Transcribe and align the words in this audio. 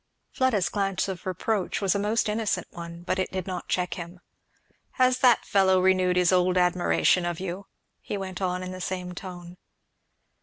Fleda's 0.31 0.67
glance 0.67 1.07
of 1.07 1.27
reproach 1.27 1.79
was 1.79 1.93
a 1.93 1.99
most 1.99 2.27
innocent 2.27 2.65
one, 2.71 3.03
but 3.03 3.19
it 3.19 3.29
did 3.31 3.45
not 3.45 3.67
check 3.67 3.93
him. 3.93 4.19
"Has 4.93 5.19
that 5.19 5.45
fellow 5.45 5.79
renewed 5.79 6.15
his 6.15 6.31
old 6.33 6.57
admiration 6.57 7.23
of 7.23 7.39
you?" 7.39 7.67
he 8.01 8.17
went 8.17 8.41
on 8.41 8.63
in 8.63 8.71
the 8.71 8.81
same 8.81 9.13
tone. 9.13 9.57